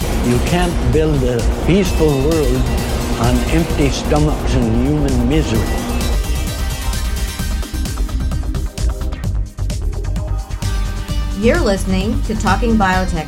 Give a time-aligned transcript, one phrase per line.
[0.00, 2.62] You can't build a peaceful world
[3.18, 5.58] on empty stomachs and human misery.
[11.44, 13.26] You're listening to Talking Biotech,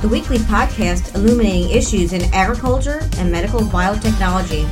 [0.00, 4.66] the weekly podcast illuminating issues in agriculture and medical biotechnology.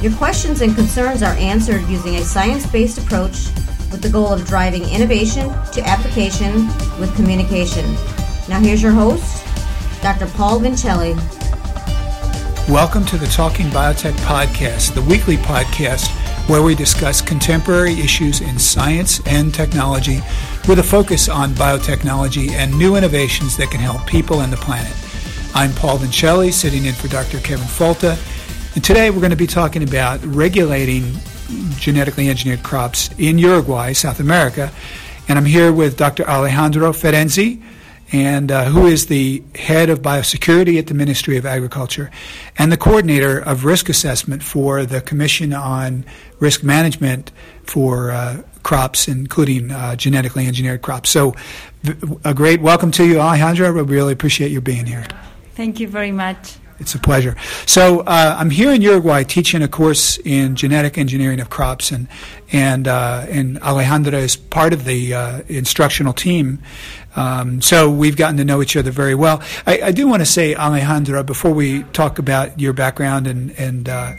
[0.00, 3.46] Your questions and concerns are answered using a science based approach
[3.90, 6.68] with the goal of driving innovation to application
[7.00, 7.84] with communication.
[8.48, 9.35] Now, here's your host,
[10.06, 10.28] Dr.
[10.28, 11.16] Paul Vincelli.
[12.68, 16.06] Welcome to the Talking Biotech Podcast, the weekly podcast
[16.48, 20.20] where we discuss contemporary issues in science and technology
[20.68, 24.94] with a focus on biotechnology and new innovations that can help people and the planet.
[25.56, 27.40] I'm Paul Vincelli, sitting in for Dr.
[27.40, 28.16] Kevin Folta,
[28.76, 31.14] and today we're going to be talking about regulating
[31.78, 34.70] genetically engineered crops in Uruguay, South America.
[35.28, 36.22] And I'm here with Dr.
[36.22, 37.60] Alejandra Ferenczi,
[38.12, 42.10] and uh, who is the head of biosecurity at the Ministry of Agriculture
[42.56, 46.04] and the coordinator of risk assessment for the Commission on
[46.38, 47.32] Risk Management
[47.64, 51.10] for uh, crops, including uh, genetically engineered crops.
[51.10, 51.34] So,
[52.24, 53.74] a great welcome to you, Alejandra.
[53.74, 55.06] We really appreciate you being here.
[55.54, 56.56] Thank you very much.
[56.78, 57.36] It's a pleasure.
[57.64, 62.06] So uh, I'm here in Uruguay teaching a course in genetic engineering of crops, and
[62.52, 66.58] and uh, and Alejandra is part of the uh, instructional team.
[67.16, 69.42] Um, so we've gotten to know each other very well.
[69.66, 73.88] I, I, do want to say, Alejandra, before we talk about your background and and
[73.88, 74.12] uh,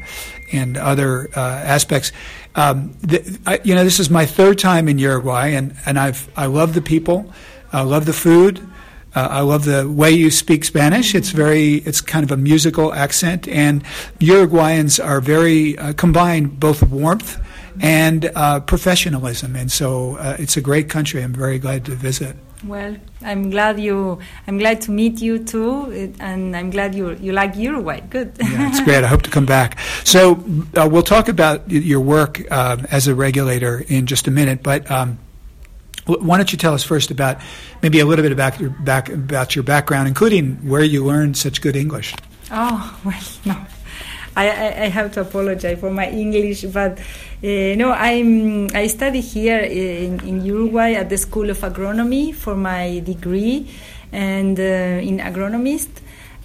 [0.51, 2.11] and other uh, aspects,
[2.55, 6.27] um, the, I, you know, this is my third time in Uruguay, and and I've
[6.35, 7.31] I love the people,
[7.71, 8.67] I love the food.
[9.15, 11.15] Uh, I love the way you speak Spanish.
[11.15, 13.83] It's very, it's kind of a musical accent, and
[14.19, 17.41] Uruguayans are very uh, combined both warmth
[17.81, 21.23] and uh, professionalism, and so uh, it's a great country.
[21.23, 22.35] I'm very glad to visit.
[22.65, 24.19] Well, I'm glad you.
[24.47, 28.01] I'm glad to meet you too, and I'm glad you you like Uruguay.
[28.09, 28.33] Good.
[28.39, 29.03] yeah, it's great.
[29.03, 29.77] I hope to come back.
[30.03, 30.43] So
[30.75, 34.89] uh, we'll talk about your work uh, as a regulator in just a minute, but.
[34.89, 35.19] Um,
[36.07, 37.41] why don't you tell us first about
[37.81, 41.59] maybe a little bit about your back about your background, including where you learned such
[41.59, 42.15] good English?
[42.49, 43.65] Oh well, no,
[44.37, 49.59] I, I have to apologize for my English, but uh, no, I'm I study here
[49.59, 53.67] in, in Uruguay at the School of Agronomy for my degree,
[54.11, 55.89] and uh, in agronomist,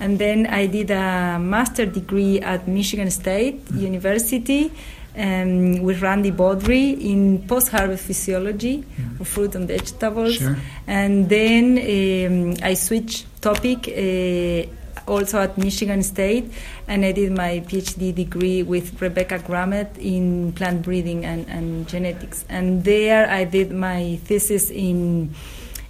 [0.00, 3.84] and then I did a master degree at Michigan State mm-hmm.
[3.92, 4.72] University
[5.16, 9.20] um, with Randy Beaudry in post-harvest physiology mm.
[9.20, 10.36] of fruit and vegetables.
[10.36, 10.56] Sure.
[10.86, 16.52] And then um, I switched topic uh, also at Michigan State,
[16.88, 22.44] and I did my PhD degree with Rebecca Grumet in plant breeding and, and genetics.
[22.48, 25.34] And there I did my thesis in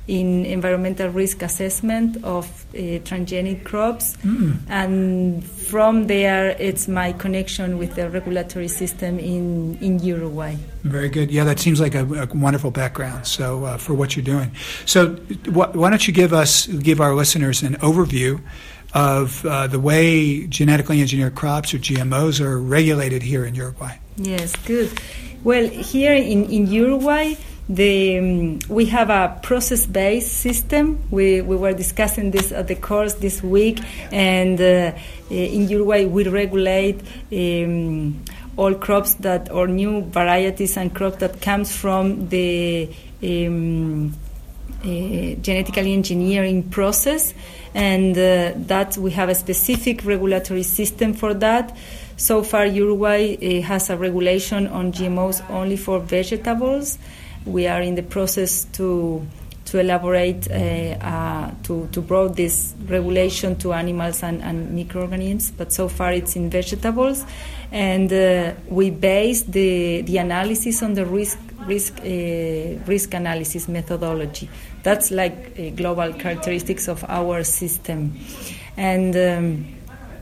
[0.08, 4.16] in environmental risk assessment of uh, transgenic crops.
[4.24, 4.58] Mm.
[4.68, 10.56] And from there, it's my connection with the regulatory system in, in Uruguay.
[10.82, 11.30] Very good.
[11.30, 13.26] Yeah, that seems like a, a wonderful background.
[13.26, 14.50] So uh, for what you're doing,
[14.86, 15.14] so
[15.46, 18.40] wh- why don't you give us, give our listeners an overview
[18.94, 23.96] of uh, the way genetically engineered crops or GMOs are regulated here in Uruguay?
[24.16, 25.00] Yes, good.
[25.42, 27.34] Well, here in, in Uruguay,
[27.68, 31.02] the, um, we have a process-based system.
[31.10, 33.80] We, we were discussing this at the course this week,
[34.12, 34.92] and uh,
[35.30, 37.00] in Uruguay we regulate
[37.32, 38.22] um,
[38.56, 42.90] all crops that or new varieties and crops that comes from the
[43.22, 44.12] um,
[44.82, 47.32] uh, genetically engineering process,
[47.74, 51.76] and uh, that we have a specific regulatory system for that.
[52.16, 56.98] So far, Uruguay uh, has a regulation on GMOs only for vegetables
[57.44, 59.26] we are in the process to
[59.64, 65.50] to elaborate uh, uh, to to brought this regulation to animals and, and microorganisms.
[65.50, 67.24] But so far, it's in vegetables,
[67.70, 71.94] and uh, we base the the analysis on the risk risk
[72.86, 74.48] risk analysis methodology.
[74.82, 78.18] That's like uh, global characteristics of our system,
[78.76, 79.16] and.
[79.16, 79.66] Um,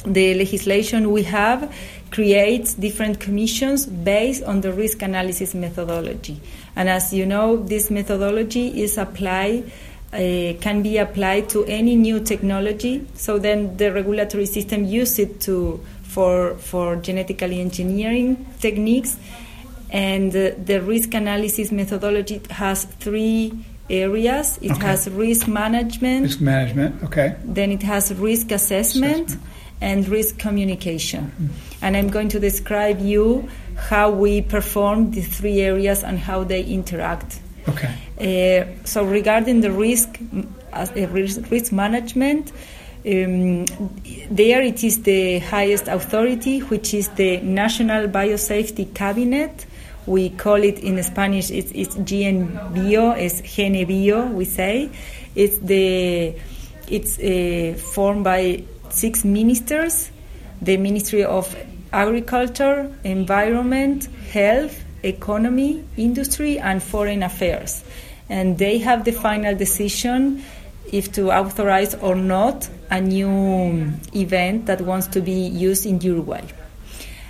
[0.07, 1.71] the legislation we have
[2.11, 6.41] creates different commissions based on the risk analysis methodology.
[6.75, 9.71] And as you know, this methodology is applied.
[10.12, 13.07] Uh, can be applied to any new technology.
[13.15, 19.17] So then the regulatory system uses it to for for genetically engineering techniques,
[19.91, 23.53] and uh, the risk analysis methodology has three
[23.90, 24.58] areas.
[24.62, 24.87] It Okay.
[24.87, 27.34] has risk management, Risk management, okay.
[27.44, 29.42] then it has risk assessment, Assessment.
[29.81, 31.32] and risk communication.
[31.82, 36.62] And I'm going to describe you how we perform the three areas and how they
[36.62, 37.40] interact.
[37.69, 37.92] Okay.
[38.20, 40.46] Uh, so regarding the risk, mm,
[41.12, 42.52] risk, risk management,
[43.06, 43.64] um,
[44.31, 49.64] there it is the highest authority, which is the National Biosafety Cabinet.
[50.11, 54.91] We call it in Spanish, it's, it's GNBio, it's GNBio, we say.
[55.37, 56.35] It's the
[56.89, 60.11] it's uh, formed by six ministers:
[60.61, 61.55] the Ministry of
[61.93, 67.85] Agriculture, Environment, Health, Economy, Industry, and Foreign Affairs,
[68.29, 70.43] and they have the final decision
[70.91, 76.43] if to authorize or not a new event that wants to be used in Uruguay.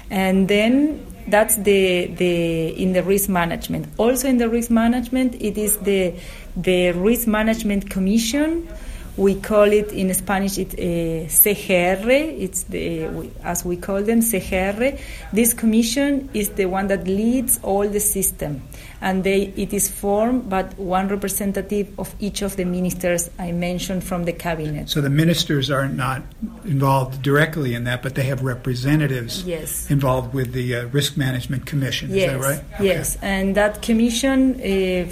[0.08, 3.86] And then that's the, the in the risk management.
[3.98, 6.14] Also in the risk management, it is the
[6.56, 8.68] the risk management commission.
[9.16, 12.08] We call it in Spanish it uh, CGR.
[12.40, 14.98] It's the we- as we call them CGR.
[15.32, 18.62] This commission is the one that leads all the system,
[19.00, 24.04] and they it is formed by one representative of each of the ministers I mentioned
[24.04, 24.88] from the cabinet.
[24.88, 26.22] So the ministers are not
[26.64, 29.90] involved directly in that, but they have representatives Yes.
[29.90, 32.10] involved with the uh, Risk Management Commission.
[32.10, 32.64] yes, Is that right?
[32.80, 35.10] Yes, and that commission uh,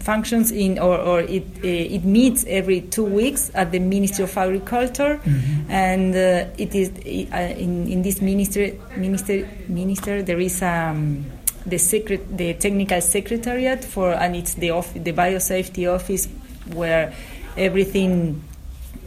[0.00, 1.66] functions in, or, or it uh,
[1.96, 5.70] it meets every two weeks at the Ministry of Agriculture, Mm-hmm.
[5.70, 11.24] and uh, it is uh, in in this ministry minister minister there is um,
[11.66, 16.28] the secret the technical secretariat for and it's the off, the biosafety office
[16.74, 17.12] where
[17.56, 18.42] everything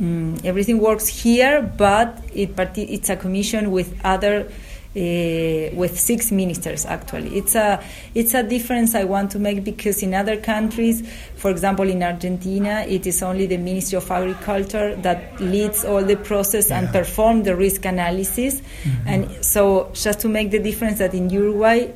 [0.01, 4.49] Mm, everything works here, but it it's a commission with other.
[4.95, 10.03] Uh, with six ministers, actually, it's a it's a difference I want to make because
[10.03, 11.01] in other countries,
[11.35, 16.15] for example, in Argentina, it is only the Ministry of Agriculture that leads all the
[16.15, 18.61] process and perform the risk analysis,
[19.07, 21.91] and so just to make the difference that in Uruguay,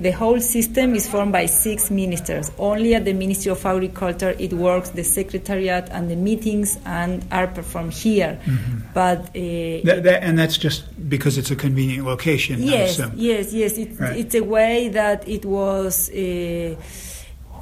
[0.00, 2.50] the whole system is formed by six ministers.
[2.58, 7.46] Only at the Ministry of Agriculture it works, the secretariat and the meetings and are
[7.46, 8.40] performed here.
[8.94, 13.12] But uh, That, that, and that's just because it's a convenient location, yes, assume.
[13.16, 14.16] yes, yes, it, Right.
[14.16, 16.10] it's a way that it was.
[16.10, 16.74] Uh,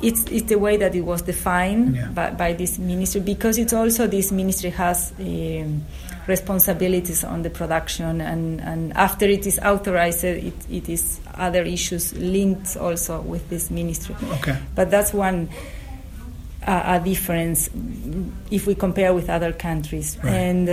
[0.02, 2.06] it's, it's the way that it was defined Yeah.
[2.08, 5.84] by, by this ministry because it's also this ministry has um,
[6.26, 12.14] responsibilities on the production and, and after it is authorized it, it is other issues
[12.16, 14.56] linked also with this ministry Okay.
[14.74, 15.48] but that's one
[16.66, 17.70] uh, a difference
[18.50, 20.18] if we compare with other countries.
[20.22, 20.32] Right.
[20.34, 20.68] And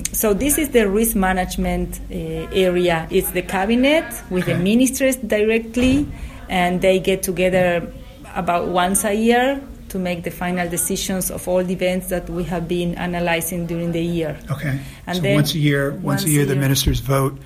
[0.00, 3.06] um, so this is the risk management uh, area.
[3.10, 6.08] It's the cabinet with the ministers directly,
[6.48, 7.92] and they get together
[8.36, 12.44] about once a year to make the final decisions of all the events that we
[12.44, 14.38] have been analyzing during the year.
[14.50, 14.78] Okay.
[15.06, 16.60] And so then once a year, once, once a year, the year.
[16.60, 17.38] ministers vote,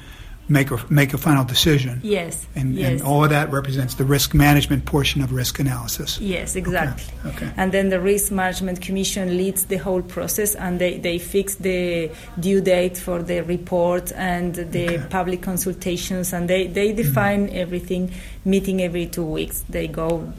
[0.48, 2.46] make a make a final decision, Yes.
[2.56, 2.90] and, yes.
[2.90, 6.18] and all of that represents the risk management portion of risk analysis.
[6.18, 7.04] Yes, exactly.
[7.24, 7.48] Okay.
[7.56, 12.10] And then the Risk Management Commission leads the whole process and they, they fix the
[12.40, 15.06] due date for the report and the Okay.
[15.10, 17.56] public consultations and they, they define mm-hmm.
[17.64, 18.10] everything,
[18.44, 19.62] meeting every two weeks.
[19.68, 20.32] They go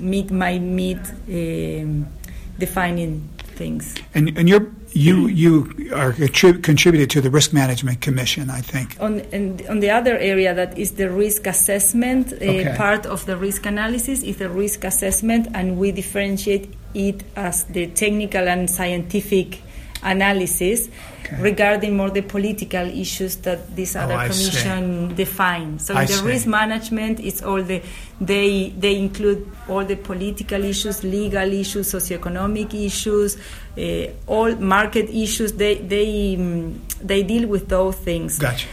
[0.00, 0.98] meet my meet
[1.28, 2.06] um,
[2.58, 3.94] defining things.
[4.14, 5.52] And and you're you you
[5.94, 8.96] are contrib- contributed to the risk management commission, I think.
[9.00, 12.74] On, and on the other area that is the risk assessment, uh, Okay.
[12.76, 17.86] part of the risk analysis is the risk assessment, and we differentiate it as the
[17.88, 19.60] technical and scientific
[20.02, 20.88] analysis
[21.26, 21.42] Okay.
[21.42, 24.44] regarding more the political issues that this Oh, other see.
[24.50, 25.78] commission define.
[25.80, 26.24] So I the see.
[26.24, 27.82] risk management is all the
[28.20, 33.36] they they include all the political issues, legal issues, socioeconomic issues,
[33.76, 35.52] uh, all market issues.
[35.54, 38.38] They they mm, they deal with those things.
[38.38, 38.68] Gotcha.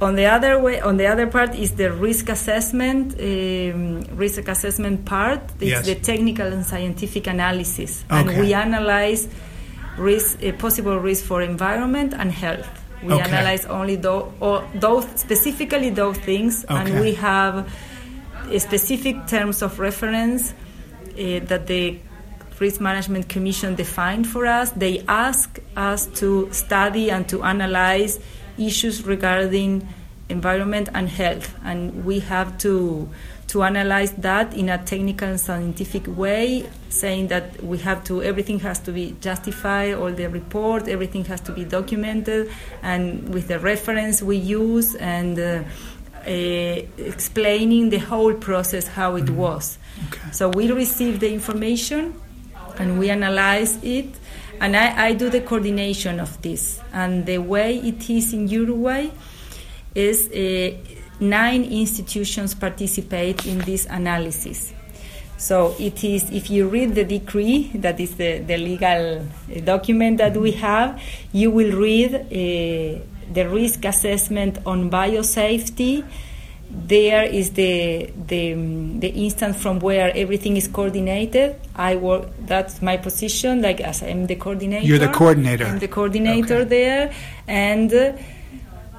[0.00, 5.04] on the other way, on the other part is the risk assessment, um, risk assessment
[5.04, 5.40] part.
[5.60, 5.86] It's Yes.
[5.86, 8.18] the technical and scientific analysis, Okay.
[8.18, 9.28] and we analyze
[9.98, 12.68] risk, possible risk for environment and health.
[13.02, 13.22] We Okay.
[13.30, 16.74] analyze only those, specifically those things, Okay.
[16.74, 21.98] and we have uh, specific terms of reference uh, that the
[22.60, 24.70] Risk Management Commission defined for us.
[24.70, 28.20] They ask us to study and to analyze
[28.56, 29.88] issues regarding
[30.28, 33.08] environment and health, and we have to
[33.52, 38.58] to analyze that in a technical and scientific way, saying that we have to everything
[38.58, 42.50] has to be justified, all the report, everything has to be documented,
[42.82, 45.38] and with the reference we use and.
[45.38, 45.62] Uh,
[46.24, 49.76] uh, explaining the whole process how it was.
[50.06, 50.30] Okay.
[50.30, 52.14] So we receive the information
[52.78, 54.06] and we analyze it,
[54.60, 56.78] and I, I do the coordination of this.
[56.92, 59.10] And the way it is in Uruguay
[59.96, 60.78] is uh,
[61.20, 64.72] nine institutions participate in this analysis.
[65.38, 70.18] So it is, if you read the decree, that is the, the legal uh, document
[70.18, 71.00] that we have,
[71.32, 73.02] you will read uh,
[73.32, 76.04] the risk assessment on biosafety.
[76.70, 81.56] There is the, the, the instance from where everything is coordinated.
[81.74, 84.86] I work, that's my position, like as I'm the coordinator.
[84.86, 85.64] You're the coordinator.
[85.66, 86.64] I'm the coordinator Okay.
[86.68, 87.14] there.
[87.48, 88.16] And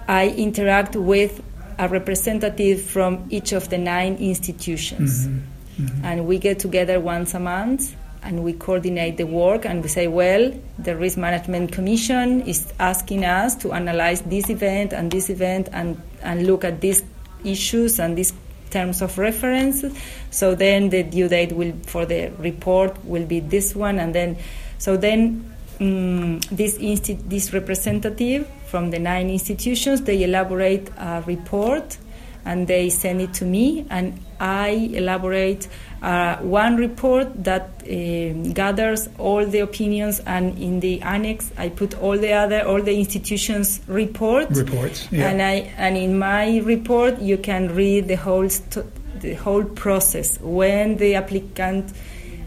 [0.08, 1.42] I interact with
[1.78, 5.28] a representative from each of the nine institutions.
[5.28, 5.84] Mm-hmm.
[5.84, 6.06] Mm-hmm.
[6.06, 10.08] And we get together once a month and we coordinate the work and we say,
[10.08, 15.70] well, the Risk Management Commission is asking us to analyze this event and this event
[15.74, 17.04] and, and look at these
[17.44, 18.34] issues and these
[18.70, 19.86] terms of reference.
[20.32, 24.38] So then the due date will for the report will be this one, and then
[24.80, 31.98] so then mm, this insti- this representative from the nine institutions they elaborate a report
[32.46, 35.68] and they send it to me and I elaborate
[36.02, 41.98] uh, one report that um gathers all the opinions and in the annex I put
[42.02, 45.30] all the other all the institutions report Reports, yeah.
[45.30, 48.86] and I and in my report you can read the whole st-
[49.22, 51.94] the whole process when the applicant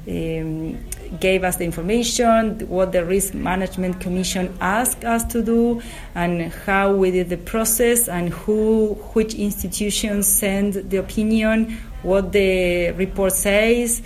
[0.08, 0.78] um,
[1.20, 5.82] gave us the information, what the Risk Management Commission asked us to do,
[6.14, 12.92] and how we did the process, and who, which institutions sent the opinion, what the
[12.92, 14.02] report says,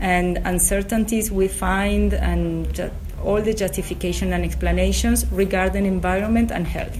[0.00, 2.90] and uncertainties we find, and ju-
[3.22, 6.98] all the justification and explanations regarding environment and health.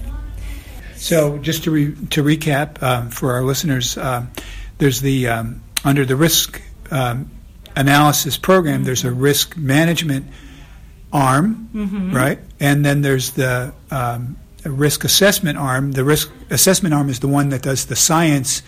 [0.95, 4.31] So, just to re- to recap um, for our listeners, um,
[4.77, 7.29] there's the um, under the risk um,
[7.75, 8.83] analysis program.
[8.83, 10.27] There's a risk management
[11.11, 11.69] arm,
[12.13, 12.39] right?
[12.59, 15.91] And then there's the um, risk assessment arm.
[15.91, 18.63] The risk assessment arm is the one that does the science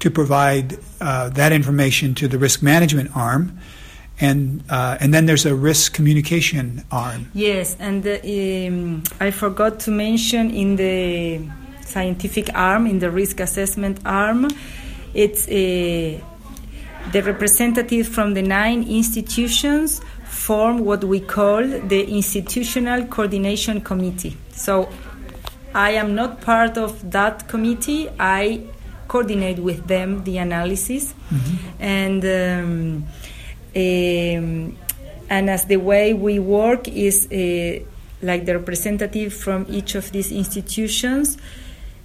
[0.00, 3.58] to provide uh, that information to the risk management arm.
[4.22, 7.30] And uh, and then there's a risk communication arm.
[7.32, 11.40] Yes, and uh, um, I forgot to mention in the
[11.86, 14.48] scientific arm, in the risk assessment arm,
[15.14, 16.20] it's uh,
[17.12, 24.36] the representatives from the nine institutions form what we call the Institutional Coordination Committee.
[24.52, 24.88] So
[25.74, 28.08] I am not part of that committee.
[28.18, 28.62] I
[29.08, 31.14] coordinate with them the analysis,
[31.80, 33.04] and um,
[33.74, 34.76] um,
[35.28, 37.84] and as the way we work is uh,
[38.22, 41.38] like the representative from each of these institutions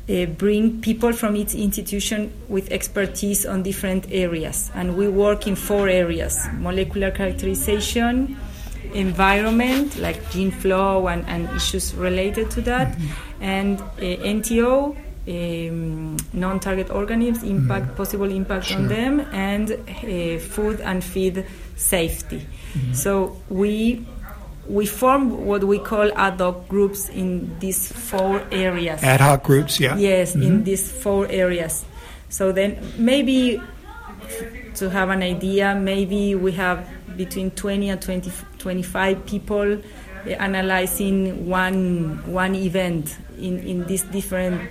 [0.07, 5.55] uh, bring people from each institution with expertise on different areas, and we work in
[5.55, 8.37] four areas: molecular characterization,
[8.93, 12.97] environment, like gene flow and, and issues related to that,
[13.41, 14.95] and uh, NTO,
[15.27, 21.45] um, non-target organisms, impact, possible impact on them, and uh, food and feed
[21.75, 22.45] safety.
[22.93, 24.05] So we
[24.67, 29.03] we form what we call ad hoc groups in these four areas.
[29.03, 29.95] Ad hoc groups, yeah.
[29.97, 31.85] Yes, in these four areas.
[32.29, 33.61] So then maybe
[34.75, 41.47] to have an idea, maybe we have between 20 and 20, 25 people uh, analyzing
[41.47, 44.61] one one event in, in these different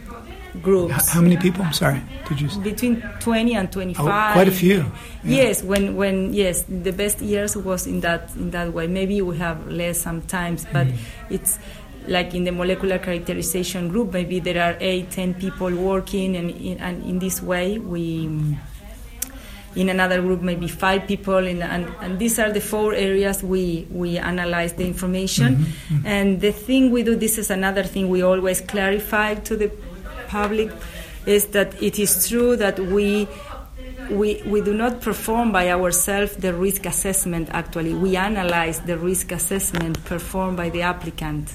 [0.63, 1.09] groups.
[1.11, 1.63] How many people?
[1.65, 2.01] I'm sorry.
[2.29, 2.49] Did you?
[2.61, 4.07] Between 20 and 25.
[4.07, 4.85] Oh, quite a few.
[5.25, 8.87] Yes, when, when yes, the best years was in that in that way.
[8.87, 11.35] Maybe we have less sometimes, but Mm-hmm.
[11.35, 11.59] it's
[12.07, 14.13] like in the molecular characterization group.
[14.13, 18.29] Maybe there are eight, ten people working, and in, and in this way we.
[19.77, 23.89] In another group, maybe five people, in, and, and these are the four areas we,
[23.91, 25.67] we analyze the information.
[26.05, 29.73] And the thing we do, this is another thing we always clarify to the
[30.39, 30.71] public
[31.27, 33.29] is that it is true that we
[34.11, 37.95] we, we do not perform by ourselves the risk assessment actually.
[37.95, 41.55] We analyze the risk assessment performed by the applicant.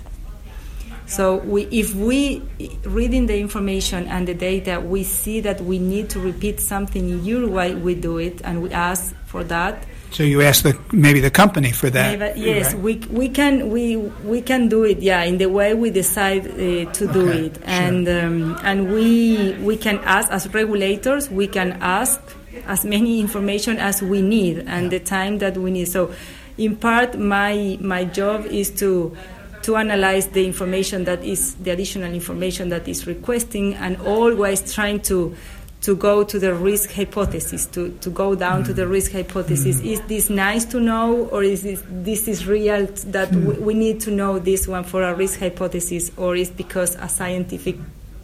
[1.05, 2.41] So we, if we
[2.83, 7.25] reading the information and the data we see that we need to repeat something in
[7.25, 9.75] uruguay we do it and we ask for that
[10.11, 12.19] so you ask the maybe the company for that.
[12.19, 12.81] Maybe, yes, right?
[12.81, 14.99] we we can we we can do it.
[14.99, 17.63] Yeah, in the way we decide uh, to do okay, it, sure.
[17.65, 21.29] and um, and we we can ask as regulators.
[21.29, 22.19] We can ask
[22.65, 25.87] as many information as we need and the time that we need.
[25.87, 26.11] So,
[26.57, 29.15] in part, my my job is to
[29.61, 35.01] to analyze the information that is the additional information that is requesting, and always trying
[35.01, 35.35] to
[35.81, 39.79] to go to the risk hypothesis, to, to go down to the risk hypothesis.
[39.79, 44.01] Is this nice to know, or is this, this is real that we, we need
[44.01, 47.77] to know this one for a risk hypothesis, or is because a scientific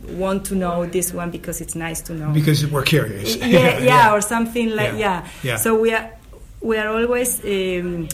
[0.10, 2.32] want to know this one because it's nice to know?
[2.32, 3.36] Because we're curious.
[3.38, 4.98] yeah, yeah, or something like Yeah.
[4.98, 5.28] yeah.
[5.44, 5.56] Yeah.
[5.56, 6.12] So we are
[6.62, 7.44] we are always.
[7.44, 8.08] Um,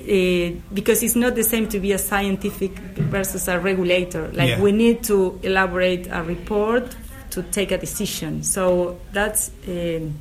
[0.00, 4.28] uh, because it's not the same to be a scientific versus a regulator.
[4.32, 4.60] Like Yeah.
[4.60, 6.96] we need to elaborate a report
[7.30, 8.42] to take a decision.
[8.42, 10.18] So that's um,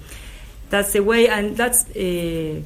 [0.70, 1.90] that's the way, and that's.
[1.96, 2.62] Uh,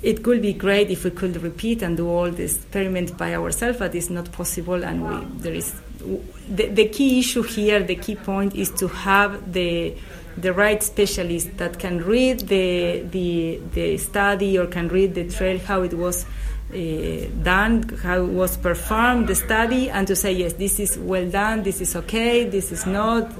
[0.00, 3.80] it could be great if we could repeat and do all the experiments by ourselves,
[3.80, 4.84] but it's not possible.
[4.84, 5.74] And we, there is
[6.48, 7.82] the, the key issue here.
[7.82, 9.94] The key point is to have the
[10.36, 15.58] the right specialist that can read the the the study or can read the trail
[15.58, 16.24] how it was
[16.72, 21.28] uh, done, how it was performed, the study, and to say yes, this is well
[21.28, 23.32] done, this is okay, this is not,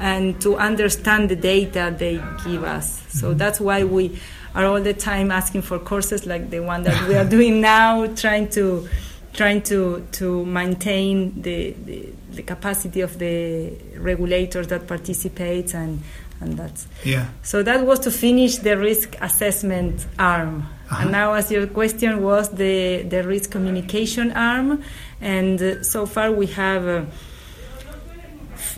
[0.00, 3.00] and to understand the data they give us.
[3.10, 4.18] So that's why we
[4.54, 8.06] are all the time asking for courses like the one that we are doing now,
[8.14, 8.88] trying to
[9.34, 16.02] trying to to maintain the, the, the capacity of the regulators that participate and
[16.40, 17.26] and that's Yeah.
[17.42, 20.66] so that was to finish the risk assessment arm.
[20.90, 21.02] Uh-huh.
[21.02, 24.82] And now, as your question was, the, the risk communication arm.
[25.20, 27.04] And uh, so far, we have, uh,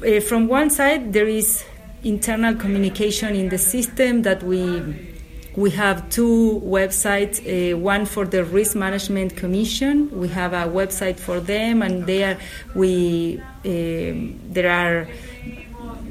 [0.03, 1.65] uh, from one side, there is
[2.05, 5.11] internal communication in the system that we.
[5.55, 10.09] We have two websites, uh, one for the Risk Management Commission.
[10.19, 12.39] We have a website for them, and there
[12.75, 15.07] we um there are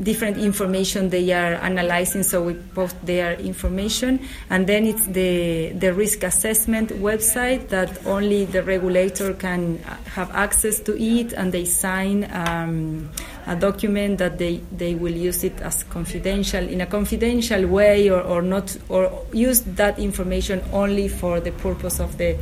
[0.04, 5.94] different information they are analyzing so we post their information and then it's the the
[5.94, 12.28] risk assessment website that only the regulator can have access to it and they sign
[12.32, 13.10] um,
[13.52, 18.22] a document that they, they will use it as confidential in a confidential way or,
[18.22, 22.38] or not or use that information only for the purpose of the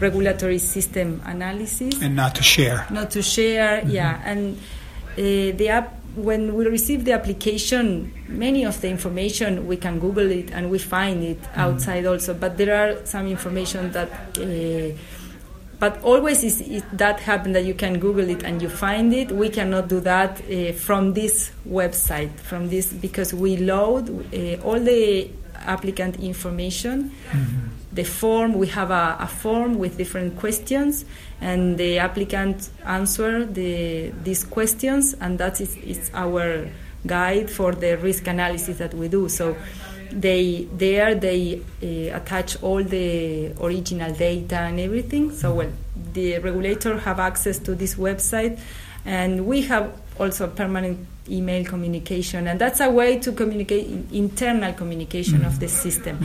[0.00, 1.94] regulatory system analysis.
[2.02, 2.86] And not to share.
[2.90, 4.20] not to share yeah.
[4.24, 4.58] And
[5.12, 10.28] uh, the app when we receive the application many of the information we can google
[10.30, 12.34] it and we find it outside also.
[12.34, 14.96] But there are some information that uh,
[15.80, 19.32] but always is it that happen that you can google it and you find it.
[19.32, 24.78] We cannot do that uh, from this website from this because we load uh, all
[24.78, 25.30] the
[25.66, 27.10] applicant information.
[27.92, 31.04] The form we have a, a form with different questions
[31.40, 36.68] and the applicant answer the these questions and that is, is our
[37.06, 39.28] guide for the risk analysis that we do.
[39.28, 39.56] So
[40.12, 45.30] they there they uh, attach all the original data and everything.
[45.32, 45.72] So well
[46.12, 48.58] the regulator have access to this website
[49.04, 55.44] and we have also permanent email communication and that's a way to communicate internal communication
[55.44, 56.18] of the system.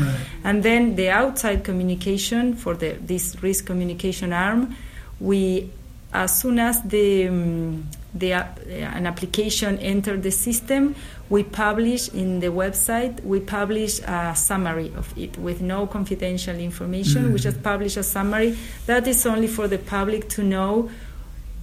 [0.43, 4.76] And then the outside communication for the this risk communication arm
[5.19, 5.69] we
[6.13, 10.95] as soon as the um, the uh, an application enter the system.
[11.30, 13.23] We publish in the website.
[13.23, 17.34] We publish a summary of it with no confidential information.
[17.34, 18.58] We just publish a summary.
[18.86, 20.89] That is only for the public to know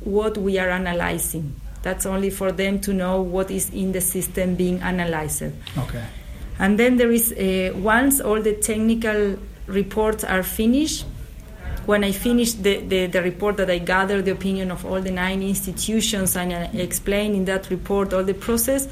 [0.00, 1.54] what we are analyzing.
[1.82, 5.42] That's only for them to know what is in the system being analyzed.
[5.78, 6.04] Okay.
[6.58, 9.36] and then there is uh, once all the technical
[9.66, 11.04] reports are finished
[11.86, 15.10] when I finish the, the, the report that I gather the opinion of all the
[15.10, 18.88] nine institutions and I explain in that report all the process,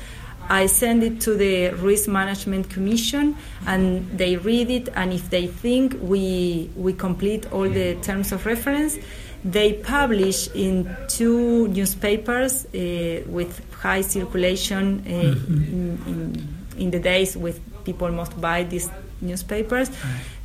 [0.48, 4.88] I send it to the Risk Management Commission and they read it.
[4.94, 8.98] And if they think we, we complete all the terms of reference,
[9.44, 17.37] they publish in two newspapers uh, with high circulation uh, in, in, in the days
[17.37, 19.90] with people must buy these newspapers.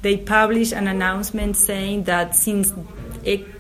[0.06, 2.72] They publish an announcement saying that since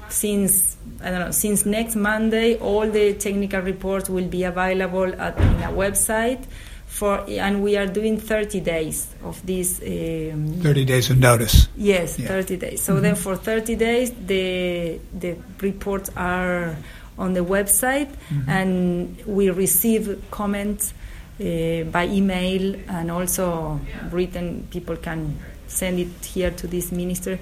[0.09, 5.35] since I don't know, since next Monday, all the technical reports will be available at,
[5.39, 6.43] in a website.
[6.85, 9.81] For, and we are doing 30 days of this.
[9.81, 11.67] Um, 30 days of notice.
[11.75, 12.27] Yes, Yeah.
[12.27, 12.81] 30 days.
[12.83, 13.01] So Mhm.
[13.01, 16.77] then for 30 days, the, the reports are
[17.17, 18.47] on the website, Mhm.
[18.47, 20.93] and we receive comments
[21.41, 23.81] uh, by email, and also
[24.11, 24.67] written.
[24.71, 25.35] People can
[25.75, 27.39] send it here to this minister,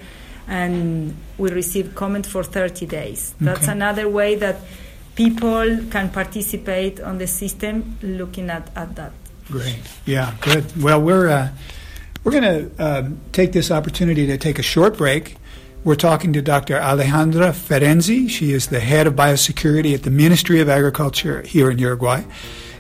[0.48, 3.34] and we receive comment for 30 days.
[3.40, 3.72] That's Okay.
[3.72, 4.58] another way that
[5.16, 9.12] people can participate on the system looking at, at that.
[9.48, 9.80] Great.
[10.06, 10.66] Yeah, good.
[10.82, 11.50] Well, we're uh,
[12.24, 15.36] we're going to um, take this opportunity to take a short break.
[15.84, 16.80] We're talking to Dr.
[16.80, 18.30] Alejandra Ferenczi.
[18.30, 22.24] She is the head of biosecurity at the Ministry of Agriculture here in Uruguay,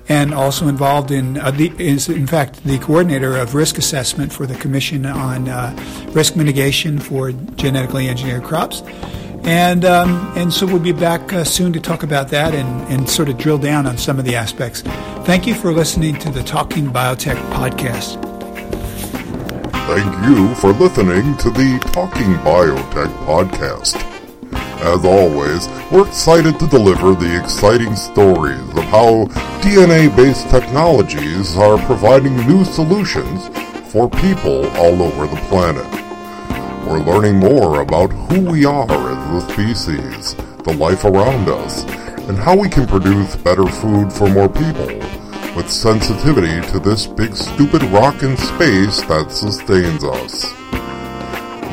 [0.09, 4.45] and also involved in uh, the is in fact the coordinator of risk assessment for
[4.45, 5.75] the Commission on uh,
[6.09, 8.81] Risk Mitigation for Genetically Engineered Crops.
[9.45, 13.09] And um, and so we'll be back uh, soon to talk about that and, and
[13.09, 14.81] sort of drill down on some of the aspects.
[15.25, 18.21] Thank you for listening to the Talking Biotech podcast.
[19.87, 24.12] Thank you for listening to the Talking Biotech podcast.
[24.83, 29.27] As always, we're excited to deliver the exciting stories of how
[29.63, 33.47] DNA based technologies are providing new solutions
[33.93, 35.87] for people all over the planet.
[36.85, 41.85] We're learning more about who we are as a species, the life around us,
[42.27, 44.87] and how we can produce better food for more people
[45.55, 50.62] with sensitivity to this big stupid rock in space that sustains us.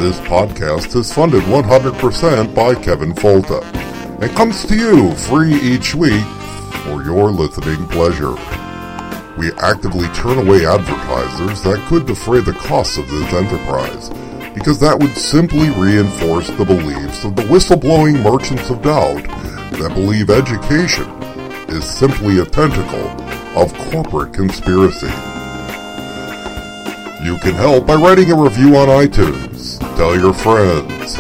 [0.01, 3.63] This podcast is funded 100% by Kevin Folta
[4.23, 6.25] and comes to you free each week
[6.85, 8.33] for your listening pleasure.
[9.37, 14.09] We actively turn away advertisers that could defray the costs of this enterprise
[14.55, 19.23] because that would simply reinforce the beliefs of the whistleblowing merchants of doubt
[19.73, 21.11] that believe education
[21.69, 23.11] is simply a tentacle
[23.55, 25.13] of corporate conspiracy.
[27.23, 29.50] You can help by writing a review on iTunes,
[30.01, 31.19] tell your friends,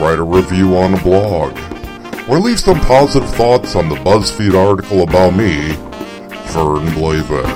[0.00, 1.56] write a review on a blog,
[2.28, 5.70] or leave some positive thoughts on the BuzzFeed article about me,
[6.50, 7.46] Fern Blazer.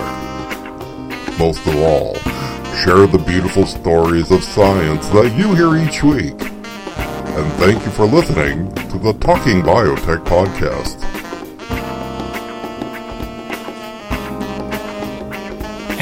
[1.37, 2.15] Most of all,
[2.85, 6.41] share the beautiful stories of science that you hear each week.
[6.41, 11.02] And thank you for listening to the Talking Biotech podcast.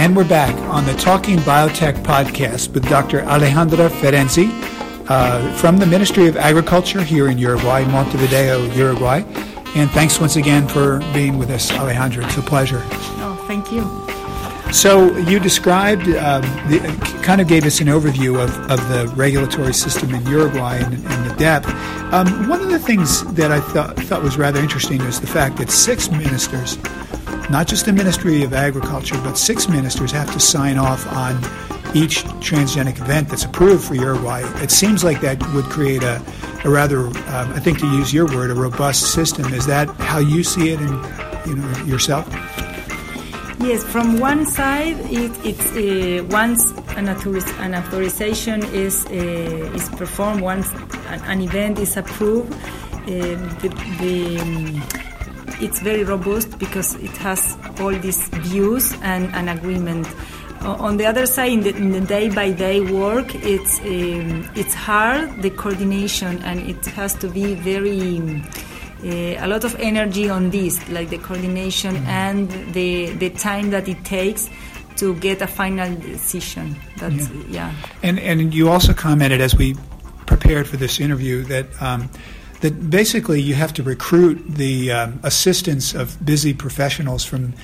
[0.00, 3.20] And we're back on the Talking Biotech podcast with Dr.
[3.20, 4.48] Alejandra Ferenczi
[5.10, 9.18] uh, from the Ministry of Agriculture here in Uruguay, Montevideo, Uruguay.
[9.76, 12.24] And thanks once again for being with us, Alejandra.
[12.24, 12.80] It's a pleasure.
[12.82, 13.82] Oh, thank you.
[14.72, 16.78] So you described, um, the,
[17.22, 21.30] kind of gave us an overview of, of the regulatory system in Uruguay and, and
[21.30, 21.68] the depth.
[22.14, 25.58] Um, one of the things that I thought, thought was rather interesting was the fact
[25.58, 26.78] that six ministers,
[27.50, 31.36] not just the Ministry of Agriculture, but six ministers have to sign off on
[31.94, 34.42] each transgenic event that's approved for Uruguay.
[34.62, 36.22] It seems like that would create a,
[36.64, 39.52] a rather, um, I think to use your word, a robust system.
[39.52, 42.28] Is that how you see it, and you know yourself?
[43.58, 50.40] Yes, from one side, it, it's uh, once an, an authorization is uh, is performed,
[50.40, 50.70] once
[51.08, 53.08] an, an event is approved, uh,
[53.60, 53.68] the,
[54.00, 55.09] the, um,
[55.60, 60.06] it's very robust because it has all these views and an agreement.
[60.62, 65.50] On the other side, in the, in the day-by-day work, it's um, it's hard the
[65.50, 68.42] coordination, and it has to be very.
[69.02, 73.88] uh, a lot of energy on this, like the coordination and the the time that
[73.88, 74.50] it takes
[74.96, 76.76] to get a final decision.
[76.98, 77.72] That's yeah.
[78.02, 79.74] And and you also commented as we
[80.26, 82.10] prepared for this interview that um,
[82.60, 87.54] that basically you have to recruit the um, assistance of busy professionals from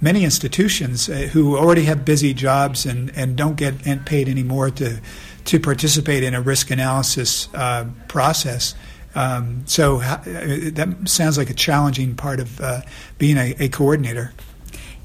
[0.00, 5.00] many institutions uh, who already have busy jobs and, and don't get paid anymore to
[5.44, 8.74] to participate in a risk analysis uh, process.
[9.14, 12.80] Um, so uh, that sounds like a challenging part of uh,
[13.18, 14.32] being a, a coordinator.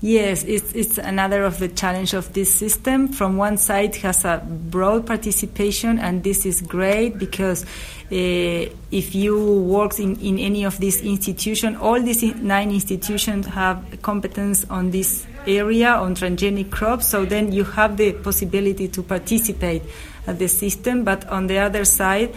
[0.02, 3.10] Yes, it's, it's another of the challenge of this system.
[3.10, 7.68] From one side, has a broad participation, and this is great because uh,
[8.92, 14.66] if you work in, in any of these institutions, all these nine institutions have competence
[14.70, 17.08] on this area on transgenic crops.
[17.08, 19.84] So then you have the possibility to participate
[20.28, 21.04] at the system.
[21.04, 22.34] But on the other side,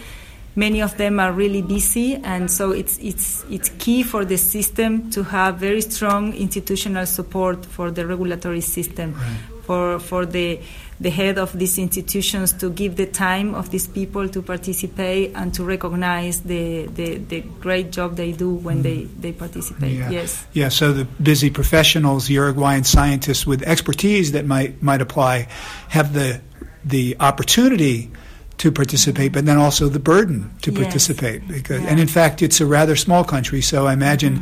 [0.55, 5.09] many of them are really busy and so it's it's it's key for the system
[5.09, 9.15] to have very strong institutional support for the regulatory system
[9.63, 10.59] for for the
[10.99, 15.53] the head of these institutions to give the time of these people to participate and
[15.53, 18.83] to recognize the, the, the great job they do when mm.
[18.83, 19.91] they, they participate.
[19.91, 20.09] Yeah.
[20.09, 20.45] Yes.
[20.53, 25.49] Yeah, so the busy professionals, Uruguayan scientists with expertise that might, might apply,
[25.89, 26.39] have the,
[26.85, 28.09] the opportunity
[28.57, 30.83] to participate, but then also the burden to Yes.
[30.83, 31.47] participate.
[31.47, 31.89] Because, Yeah.
[31.89, 34.41] and in fact, it's a rather small country, so I imagine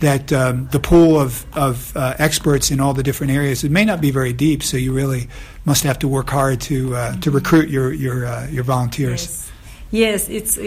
[0.00, 3.84] that um, the pool of, of uh, experts in all the different areas it may
[3.84, 4.62] not be very deep.
[4.62, 5.28] So you really
[5.64, 9.20] must have to work hard to uh, to recruit your your uh, your volunteers.
[9.22, 9.46] Yes.
[9.92, 10.62] Yes, it's uh,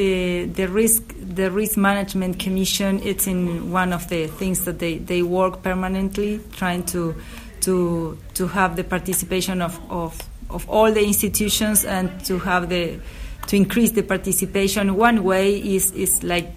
[0.54, 1.02] the risk.
[1.36, 3.00] The risk management commission.
[3.04, 7.16] It's in one of the things that they, they work permanently, trying to
[7.62, 10.20] to to have the participation of, of
[10.54, 13.00] of all the institutions and to have the
[13.48, 14.96] to increase the participation.
[14.96, 16.52] One way is is like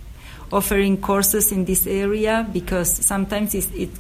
[0.53, 3.91] offering courses in this area because sometimes it's, it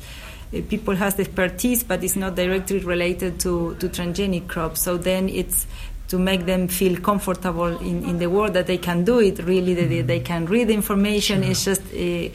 [0.54, 4.80] uh, people has the expertise, but it's not directly related to, to transgenic crops.
[4.80, 5.66] So then it's
[6.09, 9.74] to make them feel comfortable in, in the world that they can do it really,
[9.74, 11.42] that they, they can read the information.
[11.42, 12.28] It's just uh,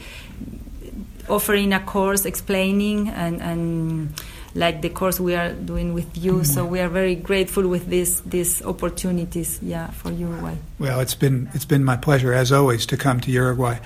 [1.32, 4.14] offering a course explaining and, and
[4.54, 6.44] like the course we are doing with you.
[6.44, 10.56] So we are very grateful with this these opportunities, yeah, for Uruguay.
[10.78, 13.78] Well, it's been it's been my pleasure as always to come to Uruguay.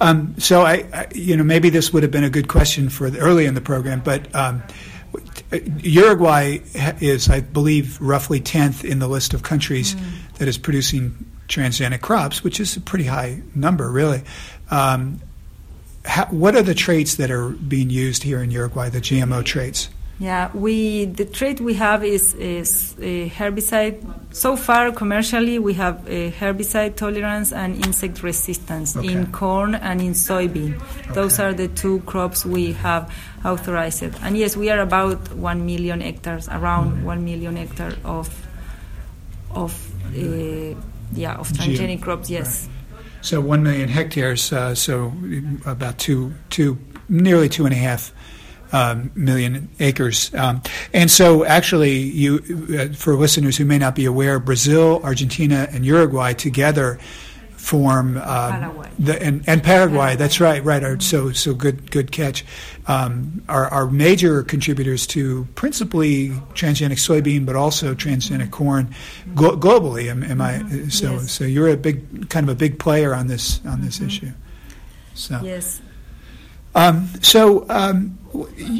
[0.00, 3.10] Um, so I, I, you know, maybe this would have been a good question for
[3.10, 4.62] the, early in the program, but um,
[5.80, 6.58] Uruguay
[7.00, 9.94] is, I believe, roughly tenth in the list of countries
[10.38, 14.22] that is producing transgenic crops, which is a pretty high number, really.
[14.70, 15.20] Um,
[16.04, 18.88] how, what are the traits that are being used here in Uruguay?
[18.88, 19.88] The GMO traits.
[20.20, 23.02] Yeah, we the trait we have is is uh,
[23.34, 23.98] herbicide.
[24.32, 29.12] So far, commercially, we have uh, herbicide tolerance and insect resistance Okay.
[29.12, 30.80] in corn and in soybean.
[31.14, 33.12] Those are the two crops we have
[33.44, 34.04] authorized.
[34.22, 38.28] And yes, we are about one million hectares, around one million hectare of
[39.50, 39.72] of
[40.16, 40.74] uh,
[41.12, 42.30] yeah of transgenic crops.
[42.30, 42.68] Yes.
[43.20, 45.12] So one million hectares, uh, so
[45.66, 48.12] about two, two, nearly two and a half
[48.74, 50.34] um, million acres.
[50.34, 50.60] Um,
[50.92, 52.40] and so, actually, you,
[52.78, 56.98] uh, for listeners who may not be aware, Brazil, Argentina, and Uruguay together
[57.56, 58.90] form um, Paraguay.
[58.98, 60.16] the, and, and Paraguay.
[60.16, 61.00] That's right, right.
[61.02, 62.44] So, so good, good catch.
[62.86, 68.94] Um, are, are major contributors to principally transgenic soybean, but also transgenic corn
[69.34, 70.10] glo- globally.
[70.10, 70.58] Am, am I?
[70.90, 71.30] So, Yes.
[71.32, 74.32] so you're a big, kind of a big player on this on this issue.
[75.14, 75.80] So, Yes.
[76.74, 78.18] Um, so um,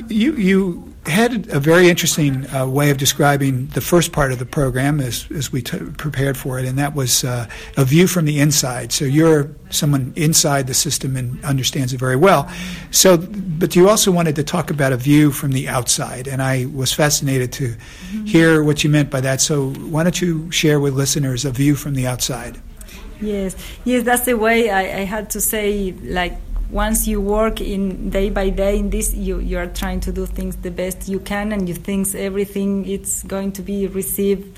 [0.08, 4.46] you you had a very interesting uh, way of describing the first part of the
[4.46, 8.24] program as as we t- prepared for it, and that was uh, a view from
[8.24, 8.90] the inside.
[8.90, 12.50] So you're someone inside the system and understands it very well.
[12.90, 16.66] So, but you also wanted to talk about a view from the outside, and I
[16.66, 17.74] was fascinated to
[18.24, 19.40] hear what you meant by that.
[19.40, 22.60] So, why don't you share with listeners a view from the outside?
[23.20, 25.92] Yes, yes, that's the way I, I had to say.
[26.02, 26.38] Like
[26.70, 30.26] once you work in day by day in this, you you are trying to do
[30.26, 34.56] things the best you can, and you think everything it's going to be received.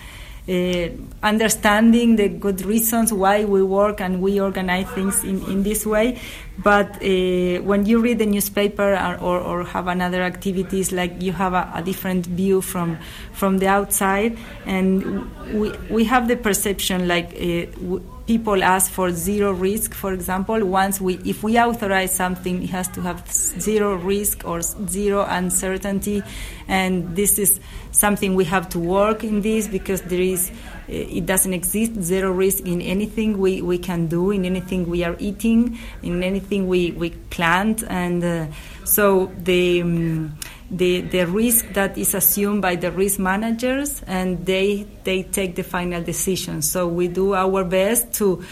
[0.48, 0.90] Uh,
[1.24, 6.20] understanding the good reasons why we work and we organize things in, in this way.
[6.62, 11.32] But uh, when you read the newspaper or, or, or have another activities, like you
[11.32, 12.96] have a, a different view from
[13.32, 17.34] from the outside, and we we have the perception like.
[17.34, 22.70] Uh, people ask for zero risk for example once we if we authorize something it
[22.70, 26.22] has to have zero risk or zero uncertainty.
[26.68, 27.60] And this is
[27.92, 30.50] something we have to work in this because there is
[30.88, 35.16] it doesn't exist zero risk in anything we, we can do in anything we are
[35.18, 37.82] eating in anything we, we plant.
[37.88, 38.46] And uh,
[38.84, 40.38] so the um,
[40.70, 45.62] the the risk that is assumed by the risk managers and they they take the
[45.62, 48.42] final decision so we do our best to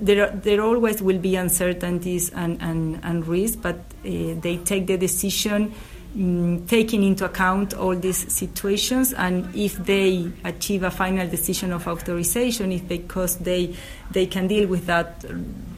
[0.00, 4.96] there, there always will be uncertainties and, and, and risk, but uh, they take the
[4.96, 5.74] decision
[6.16, 9.12] mm, taking into account all these situations.
[9.12, 13.74] And if they achieve a final decision of authorization, if because they
[14.10, 15.24] they can deal with that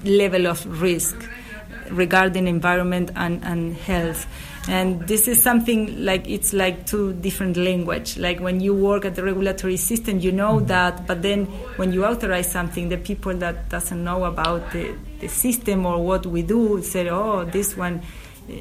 [0.05, 1.17] level of risk
[1.91, 4.27] regarding environment and, and health
[4.69, 9.15] and this is something like it's like two different language like when you work at
[9.15, 11.47] the regulatory system you know that but then
[11.77, 16.27] when you authorize something the people that doesn't know about the, the system or what
[16.27, 18.03] we do say oh this one
[18.51, 18.55] uh,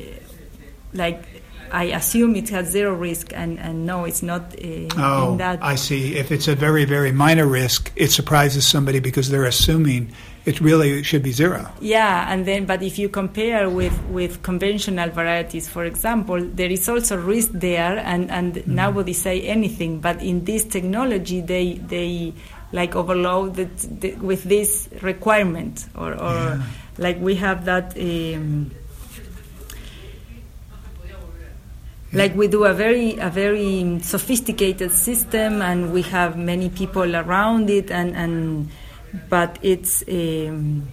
[0.94, 1.26] like
[1.72, 4.54] I assume it has zero risk, and, and no, it's not.
[4.54, 5.62] Uh, oh, that.
[5.64, 6.16] I see.
[6.16, 10.14] If it's a very very minor risk, it surprises somebody because they're assuming
[10.46, 11.72] it really should be zero.
[11.82, 16.88] Yeah, and then but if you compare with, with conventional varieties, for example, there is
[16.88, 18.76] also risk there, and and mm-hmm.
[18.76, 20.00] nobody say anything.
[20.00, 22.34] But in this technology, they they
[22.72, 26.64] like overload the, with this requirement, or, or yeah.
[26.98, 27.98] like we have that.
[27.98, 28.72] Um,
[32.14, 37.70] like we do a very a very sophisticated system and we have many people around
[37.70, 38.70] it and and
[39.30, 40.88] but it's um,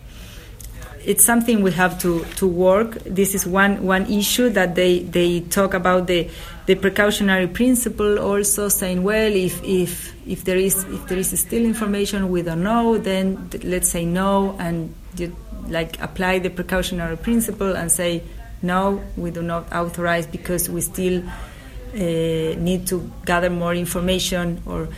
[1.04, 2.94] it's something we have to, to work.
[3.04, 6.30] This is one, one issue that they, they talk about the,
[6.66, 11.64] the precautionary principle also saying well if, if, if there is if there is still
[11.64, 15.34] information we don't know then let's say no and you,
[15.66, 18.22] like apply the precautionary principle and say
[18.62, 24.88] no we do not authorize because we still uh, need to gather more information or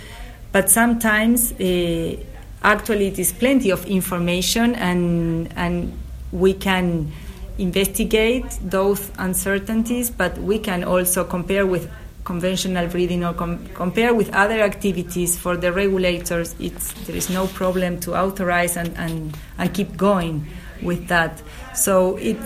[0.53, 2.17] but sometimes uh,
[2.65, 5.97] actually it is plenty of information and and
[6.33, 7.13] we can
[7.59, 11.89] investigate those uncertainties but we can also compare with
[12.25, 16.55] conventional breeding or com- compare with other activities for the regulators.
[16.55, 20.47] There is no problem to authorize and, and, and keep going
[20.83, 21.43] with that.
[21.75, 22.39] So it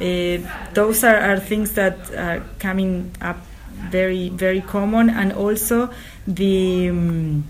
[0.00, 0.38] uh,
[0.72, 3.38] those are, are things that are coming up
[3.90, 5.10] very very common.
[5.10, 5.90] And also
[6.26, 7.44] the um,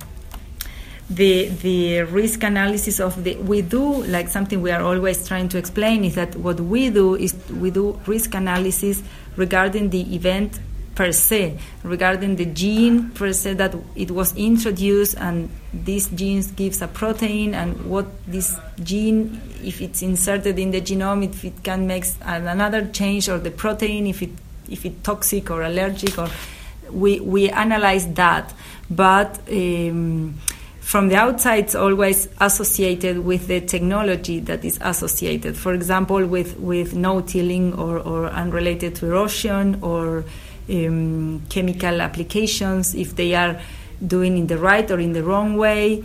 [1.11, 5.59] the the risk analysis of the we do like something we are always trying to
[5.59, 9.03] explain is that what we do is we do risk analysis
[9.37, 10.61] regarding the event
[10.94, 16.81] per se regarding the gene per se that it was introduced and this gene gives
[16.81, 21.87] a protein and what this gene if it's inserted in the genome if it can
[21.87, 24.31] make another change or the protein if it
[24.68, 26.29] if it's toxic or allergic or
[26.92, 28.53] we we analyze that.
[28.90, 30.35] But um,
[30.90, 35.57] from the outside it's always associated with the technology that is associated.
[35.57, 40.24] For example, with, with no tilling or, or unrelated to erosion or
[40.68, 43.61] um, chemical applications, if they are
[44.05, 46.03] doing in the right or in the wrong way.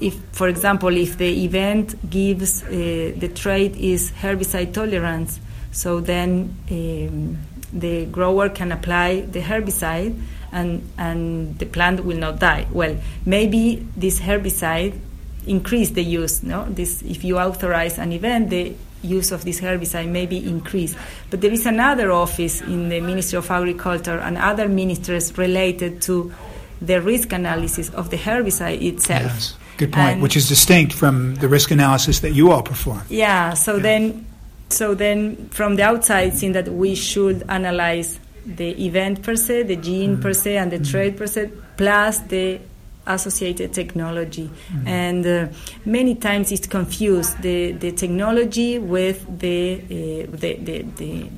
[0.00, 2.68] If, for example, if the event gives uh,
[3.16, 5.40] the trait is herbicide tolerance,
[5.72, 7.38] so then um,
[7.72, 10.16] the grower can apply the herbicide
[10.52, 12.66] and, and the plant will not die.
[12.72, 14.98] Well, maybe this herbicide
[15.46, 16.42] increase the use.
[16.42, 20.96] No, this if you authorize an event, the use of this herbicide may be increased.
[21.30, 26.32] But there is another office in the Ministry of Agriculture and other ministries related to
[26.80, 29.22] the risk analysis of the herbicide itself.
[29.22, 29.56] Yes.
[29.76, 33.02] Good point, and which is distinct from the risk analysis that you all perform.
[33.08, 33.82] Yeah, so yeah.
[33.82, 34.26] then
[34.70, 38.18] so then from the outside, seeing that we should analyze
[38.56, 42.20] the event per se, the gene mm per se, and the trait per se, plus
[42.28, 42.58] the
[43.06, 44.50] associated technology.
[44.72, 45.48] mm And uh,
[45.84, 51.28] many times it's confused the, the technology with the, uh, the, the, the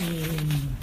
[0.00, 0.76] um,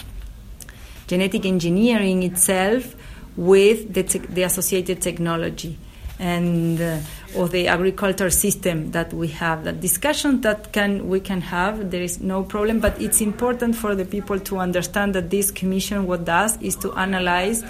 [1.08, 2.96] genetic engineering itself
[3.36, 5.78] with the, te- the associated technology
[6.24, 7.00] and uh,
[7.36, 9.66] or the agricultural system that we have.
[9.66, 12.80] That discussion that can we can have, there is no problem.
[12.80, 16.94] But it's important for the people to understand that this commission what does is to
[16.94, 17.64] analyze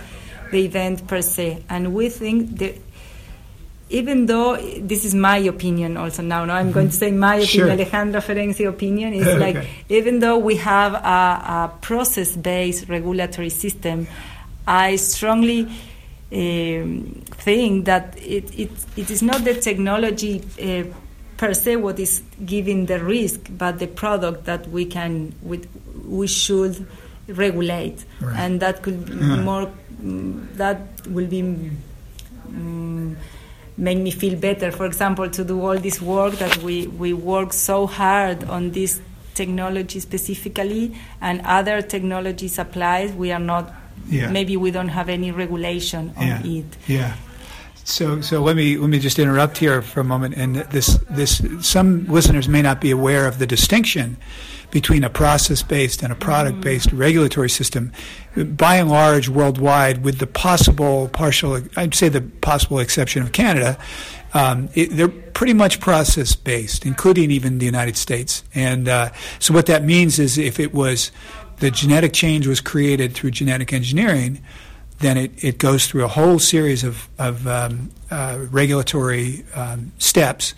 [0.51, 2.75] the event per se, and we think that.
[3.89, 6.73] Even though this is my opinion, also now, no, I'm mm-hmm.
[6.73, 7.67] going to say my opinion, sure.
[7.67, 14.07] Alejandra Ferenczi opinion is like even though we have a, a process-based regulatory system,
[14.65, 15.69] I strongly
[16.33, 20.83] thing that it, it, it is not the technology uh,
[21.37, 25.61] per se what is giving the risk, but the product that we can we,
[26.05, 26.87] we should
[27.27, 28.39] regulate, right.
[28.39, 29.41] and that could be yeah.
[29.41, 29.71] more
[30.57, 31.41] that will be.
[32.47, 33.17] Um,
[33.75, 34.71] make me feel better.
[34.71, 39.01] For example, to do all this work that we, we work so hard on this
[39.33, 43.73] technology specifically, and other technologies applies, we are not
[44.07, 44.29] yeah.
[44.31, 46.45] maybe we don't have any regulation on yeah.
[46.45, 46.65] it.
[46.87, 47.15] Yeah.
[47.85, 50.35] So, so let me let me just interrupt here for a moment.
[50.35, 54.17] And this this some listeners may not be aware of the distinction
[54.71, 56.97] between a process-based and a product-based mm-hmm.
[56.97, 57.91] regulatory system.
[58.35, 63.77] By and large, worldwide, with the possible partial, I'd say the possible exception of Canada,
[64.33, 68.43] um, it, they're pretty much process-based, including even the United States.
[68.55, 71.11] And uh, so, what that means is, if it was
[71.63, 74.43] the genetic change was created through genetic engineering,
[74.99, 80.53] then it, it goes through a whole series of, of um, uh, regulatory um, steps.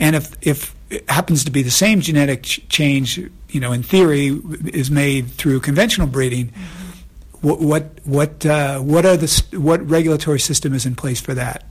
[0.00, 3.18] And if if it happens to be the same genetic ch- change,
[3.50, 4.36] you know, in theory,
[4.74, 6.48] is made through conventional breeding.
[6.48, 7.48] Mm-hmm.
[7.48, 11.62] What what what uh, what are the what regulatory system is in place for that?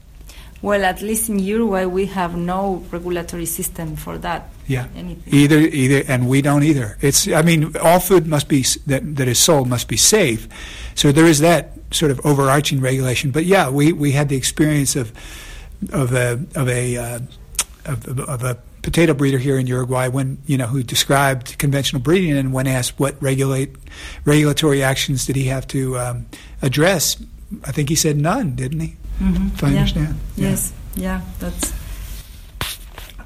[0.62, 4.48] Well, at least in Uruguay, we have no regulatory system for that.
[4.68, 4.86] Yeah.
[4.94, 5.34] Anything.
[5.34, 6.96] Either, either, and we don't either.
[7.00, 7.26] It's.
[7.26, 10.48] I mean, all food must be that that is sold must be safe.
[10.94, 13.32] So there is that sort of overarching regulation.
[13.32, 15.12] But yeah, we, we had the experience of
[15.92, 17.18] of a of a uh,
[17.84, 22.36] of, of a potato breeder here in Uruguay when you know who described conventional breeding
[22.36, 23.74] and when asked what regulate
[24.24, 26.26] regulatory actions did he have to um,
[26.62, 27.16] address,
[27.64, 28.96] I think he said none, didn't he?
[29.22, 29.46] Mm-hmm.
[29.54, 29.78] If I yeah.
[29.78, 30.20] understand.
[30.36, 30.72] Yes.
[30.94, 31.02] Yeah.
[31.02, 31.72] yeah that's.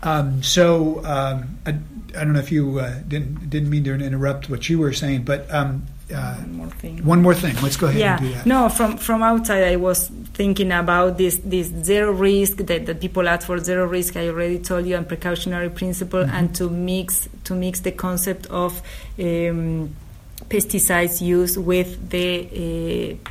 [0.03, 4.51] Um, so um, I, I, don't know if you uh, didn't didn't mean to interrupt
[4.51, 7.05] what you were saying, but um, uh, one more thing.
[7.05, 7.57] One more thing.
[7.63, 8.17] Let's go ahead yeah.
[8.19, 8.47] and do that.
[8.47, 13.27] No, from from outside, I was thinking about this this zero risk that, that people
[13.27, 14.17] ask for zero risk.
[14.17, 16.37] I already told you, and precautionary principle, mm-hmm.
[16.37, 18.81] and to mix to mix the concept of
[19.19, 19.97] um,
[20.49, 23.31] pesticides use with the uh,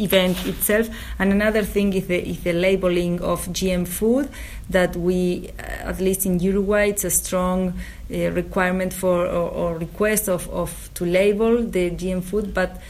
[0.00, 0.88] event itself.
[1.18, 4.28] And another thing is the, is the labeling of GM food
[4.70, 7.74] that we, uh, at least in Uruguay, it's a strong
[8.12, 12.54] uh, requirement for or, or, request of, of to label the GM food.
[12.54, 12.80] But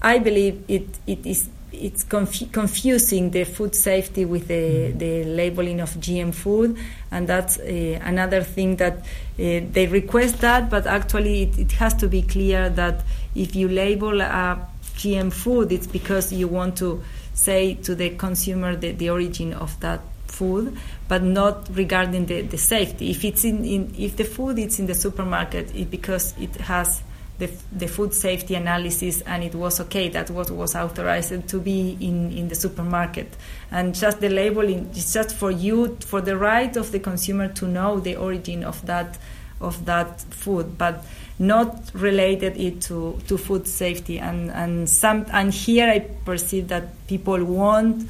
[0.00, 4.98] I believe it, it is it's conf- confusing the food safety with the, mm-hmm.
[4.98, 6.76] the labeling of GM food,
[7.10, 9.02] and that's uh, another thing that uh,
[9.36, 13.02] they request that, but actually it, it, has to be clear that
[13.34, 17.02] if you label a GM food, it's because you want to
[17.34, 20.76] say to the consumer the, the origin of that food,
[21.08, 23.10] but not regarding the, the safety.
[23.10, 27.02] If it's in, in if the food is in the supermarket, it because it has
[27.38, 31.96] the, the food safety analysis and it was okay that what was authorized to be
[32.00, 33.36] in, in the supermarket
[33.70, 37.66] and just the labeling is just for you for the right of the consumer to
[37.66, 39.18] know the origin of that
[39.60, 41.04] of that food but
[41.42, 47.06] not related it to, to food safety and and some and here I perceive that
[47.08, 48.08] people want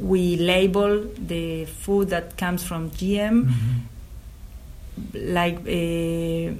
[0.00, 5.34] we label the food that comes from GM mm-hmm.
[5.34, 6.54] like uh,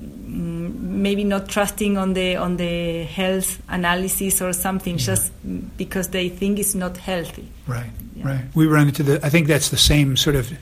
[1.03, 5.07] maybe not trusting on the on the health analysis or something yeah.
[5.07, 5.33] just
[5.79, 8.27] because they think it's not healthy right yeah.
[8.29, 10.53] right we run into the I think that's the same sort of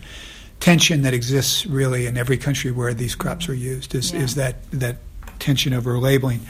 [0.61, 4.21] tension that exists really in every country where these crops are used is, yeah.
[4.21, 4.97] is that that
[5.41, 6.41] tension over labeling.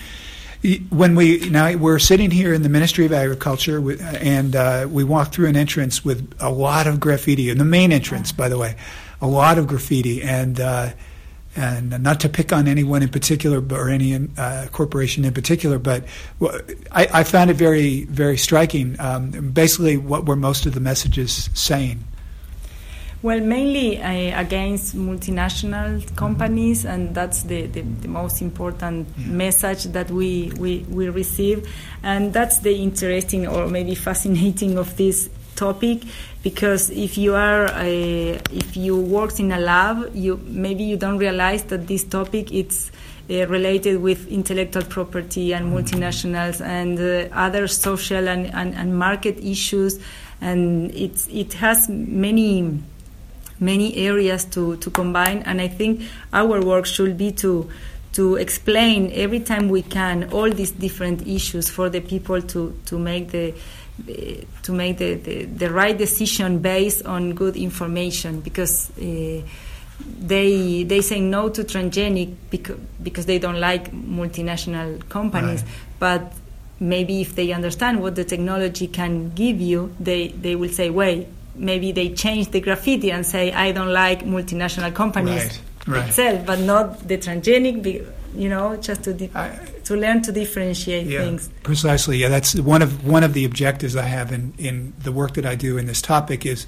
[0.90, 5.32] When we now we're sitting here in the Ministry of Agriculture, and uh, we walk
[5.32, 8.76] through an entrance with a lot of graffiti, and the main entrance, by the way,
[9.22, 10.90] a lot of graffiti, and uh,
[11.56, 16.04] and not to pick on anyone in particular or any uh, corporation in particular, but
[16.92, 18.96] I, I, found it very very striking.
[19.00, 22.04] Um, basically, what were most of the messages saying?
[23.22, 29.26] Well, mainly uh, against multinational companies, and that's the, the, the most important yeah.
[29.26, 31.68] message that we, we, we receive.
[32.02, 36.00] And that's the interesting or maybe fascinating of this topic
[36.42, 40.96] because if you are a, uh, if you work in a lab you maybe you
[40.96, 42.90] don't realize that this topic it's
[43.28, 49.36] uh, related with intellectual property and multinationals and uh, other social and, and, and market
[49.44, 50.00] issues
[50.40, 52.80] and it's, it has many
[53.60, 55.42] many areas to, to combine.
[55.42, 56.02] And I think
[56.32, 57.70] our work should be to
[58.12, 62.98] to explain every time we can all these different issues for the people to, to
[62.98, 63.54] make the
[64.62, 69.40] to make the, the, the right decision based on good information because uh,
[70.18, 75.72] they they say no to transgenic because, because they don't like multinational companies right.
[75.98, 76.32] but
[76.80, 81.28] maybe if they understand what the technology can give you they, they will say wait
[81.54, 86.08] maybe they change the graffiti and say I don't like multinational companies right, right.
[86.08, 88.06] itself, but not the transgenic.
[88.32, 91.50] You know, just to di- I, to learn to differentiate yeah, things.
[91.64, 92.28] Precisely, yeah.
[92.28, 95.56] That's one of one of the objectives I have in, in the work that I
[95.56, 96.66] do in this topic is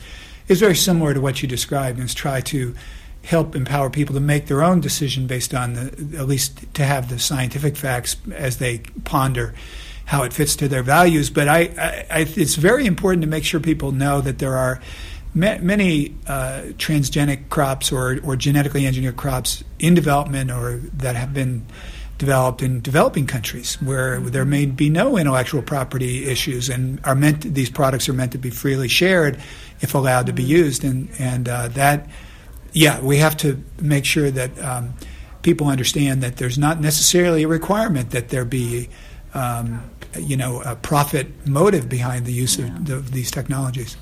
[0.49, 2.75] is very similar to what you described, and is try to
[3.23, 7.09] help empower people to make their own decision based on the at least to have
[7.09, 9.55] the scientific facts as they ponder
[10.13, 11.31] how it fits to their values.
[11.31, 14.79] But I, I, I it's very important to make sure people know that there are
[15.35, 21.33] ma- many uh, transgenic crops or, or genetically engineered crops in development or that have
[21.33, 21.65] been
[22.19, 27.41] developed in developing countries where there may be no intellectual property issues and are meant
[27.41, 29.41] to, these products are meant to be freely shared
[29.81, 32.07] if allowed to be used and and uh, that
[32.75, 34.93] yeah we have to make sure that um,
[35.41, 38.91] people understand that there's not necessarily a requirement that there be
[39.35, 39.83] um,
[40.19, 42.67] you know, a profit motive behind the use yeah.
[42.67, 43.97] of, the, these technologies.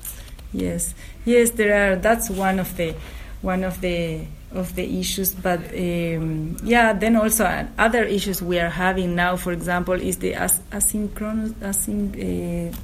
[0.53, 0.93] Yes,
[1.25, 1.95] yes, there are.
[1.95, 2.93] That's one of the
[3.41, 5.33] one of the of the issues.
[5.33, 10.33] But um, yeah, then also other issues we are having now, for example, is the
[10.33, 12.71] as- asynchronous async.
[12.71, 12.75] Uh,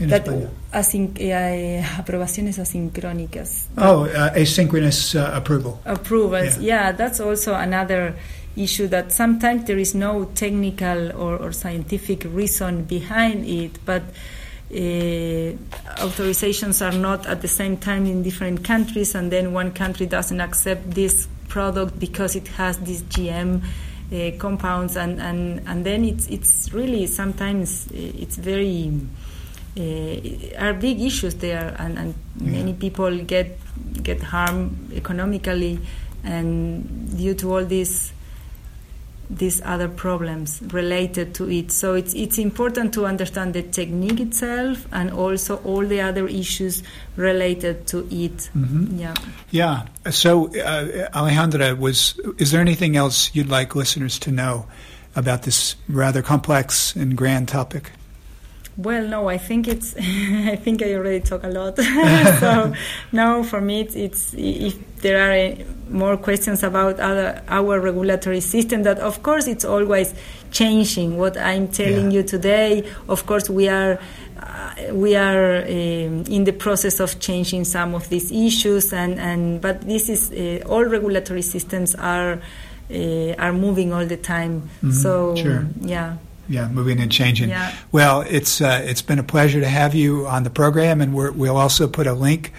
[0.00, 0.26] that
[0.72, 3.66] async, uh, aprobaciones asincrónicas.
[3.76, 5.80] Oh, uh, asynchronous uh, approval.
[5.84, 6.86] Approvals, yeah.
[6.86, 6.92] yeah.
[6.92, 8.14] That's also another
[8.62, 14.02] issue that sometimes there is no technical or, or scientific reason behind it, but
[14.70, 15.52] uh,
[16.02, 20.40] authorizations are not at the same time in different countries, and then one country doesn't
[20.40, 23.62] accept this product because it has these GM
[24.12, 28.92] uh, compounds, and, and, and then it's it's really sometimes uh, it's very
[29.78, 32.50] uh, are big issues there, and, and yeah.
[32.52, 33.58] many people get
[34.02, 35.78] get harmed economically,
[36.24, 38.12] and due to all these
[39.30, 41.70] these other problems related to it.
[41.70, 46.82] So it's it's important to understand the technique itself and also all the other issues
[47.16, 48.50] related to it.
[48.56, 48.98] Mm-hmm.
[48.98, 49.14] Yeah.
[49.50, 49.86] Yeah.
[50.10, 54.66] So uh, Alejandra, was is there anything else you'd like listeners to know
[55.14, 57.92] about this rather complex and grand topic?
[58.78, 59.96] Well, no, I think it's.
[59.98, 61.76] I think I already talk a lot.
[62.40, 62.72] so,
[63.10, 68.40] no, for me, it's, it's if there are uh, more questions about other, our regulatory
[68.40, 70.14] system, that of course it's always
[70.50, 71.16] changing.
[71.16, 72.18] What I'm telling yeah.
[72.18, 73.98] you today, of course, we are.
[74.38, 79.60] Uh, we are um, in the process of changing some of these issues, and, and
[79.60, 82.40] but this is uh, all regulatory systems are
[82.88, 84.62] uh, are moving all the time.
[84.62, 84.92] Mm-hmm.
[84.92, 85.66] So sure.
[85.80, 86.18] yeah
[86.48, 87.50] yeah, moving and changing.
[87.50, 87.74] Yeah.
[87.92, 91.30] Well, it's uh, it's been a pleasure to have you on the program, and we
[91.30, 92.52] will also put a link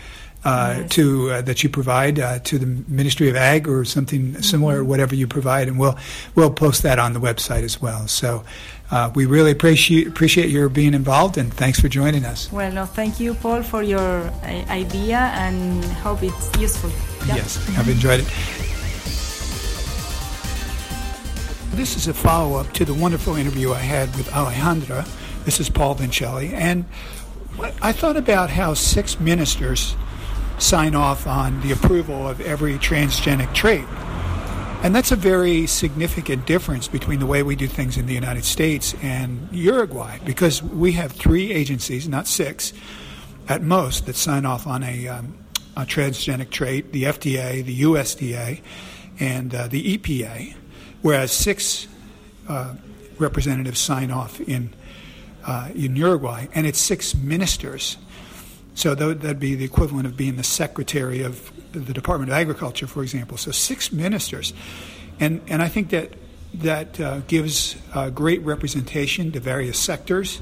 [0.43, 0.91] uh, yes.
[0.91, 4.41] to uh, that you provide uh, to the Ministry of Ag or something mm-hmm.
[4.41, 5.97] similar, whatever you provide, and we'll
[6.35, 8.07] we'll post that on the website as well.
[8.07, 8.43] So.
[8.91, 12.51] Uh, we really appreciate appreciate your being involved, and thanks for joining us.
[12.51, 16.89] Well, no, thank you, Paul, for your uh, idea, and hope it's useful.
[17.27, 17.37] Yep.
[17.37, 18.25] Yes, I've enjoyed it.
[21.77, 25.07] This is a follow up to the wonderful interview I had with Alejandra.
[25.45, 26.51] This is Paul Vincelli.
[26.51, 26.83] And
[27.81, 29.95] I thought about how six ministers
[30.59, 33.85] sign off on the approval of every transgenic trait.
[34.81, 38.45] And that's a very significant difference between the way we do things in the United
[38.45, 42.71] States and Uruguay because we have three agencies, not six,
[43.47, 45.37] at most, that sign off on a, um,
[45.75, 48.61] a transgenic trait the FDA, the USDA,
[49.19, 50.55] and uh, the EPA
[51.01, 51.87] whereas six
[52.47, 52.73] uh,
[53.17, 54.73] representatives sign off in
[55.45, 57.97] uh, in Uruguay, and it's six ministers.
[58.79, 63.03] So that'd be the equivalent of being the secretary of the Department of Agriculture, for
[63.03, 63.35] example.
[63.35, 64.53] So six ministers,
[65.19, 66.13] and and I think that
[66.53, 70.39] that uh, gives uh, great representation to various sectors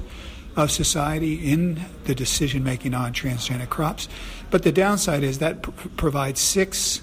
[0.54, 4.08] of society in the decision making on transgenic crops.
[4.52, 7.02] But the downside is that pr- provides six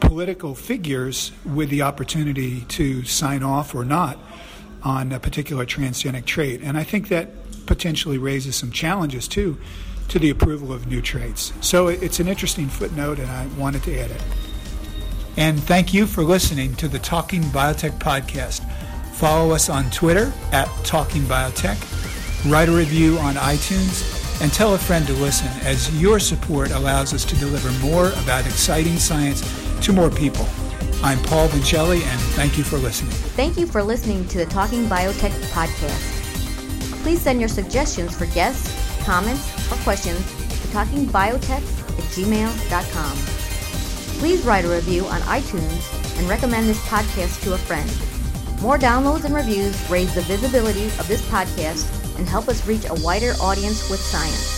[0.00, 4.18] political figures with the opportunity to sign off or not
[4.82, 6.60] on a particular transgenic trait.
[6.60, 7.30] And I think that
[7.66, 9.60] potentially raises some challenges too
[10.08, 11.52] to the approval of new traits.
[11.60, 14.22] So it's an interesting footnote, and I wanted to add it.
[15.36, 18.62] And thank you for listening to the Talking Biotech podcast.
[19.14, 21.78] Follow us on Twitter at Talking Biotech,
[22.50, 27.14] write a review on iTunes, and tell a friend to listen, as your support allows
[27.14, 29.42] us to deliver more about exciting science
[29.80, 30.46] to more people.
[31.02, 33.12] I'm Paul Vincelli, and thank you for listening.
[33.12, 37.02] Thank you for listening to the Talking Biotech podcast.
[37.02, 43.16] Please send your suggestions for guests, comments, or questions to talkingbiotech at gmail.com.
[44.18, 47.90] Please write a review on iTunes and recommend this podcast to a friend.
[48.62, 52.94] More downloads and reviews raise the visibility of this podcast and help us reach a
[53.02, 54.54] wider audience with science.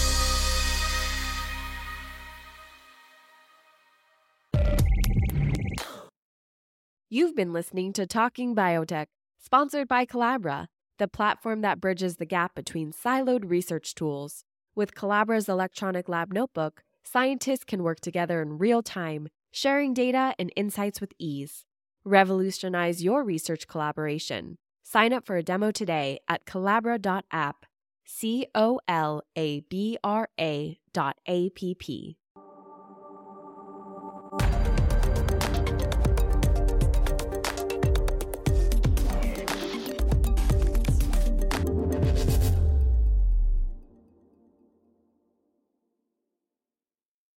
[7.08, 9.06] You've been listening to Talking Biotech,
[9.38, 10.66] sponsored by Colabra,
[10.98, 14.44] the platform that bridges the gap between siloed research tools.
[14.76, 20.52] With Colabra's electronic lab notebook, scientists can work together in real time, sharing data and
[20.54, 21.64] insights with ease.
[22.04, 24.58] Revolutionize your research collaboration.
[24.82, 27.64] Sign up for a demo today at colabra.app.
[28.04, 32.18] C O L A B R A dot A P P.